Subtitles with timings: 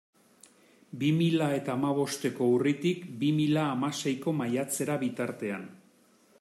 [1.03, 5.73] Bi mila eta hamabosteko urritik bi mila hamaseiko maiatzera bitartean.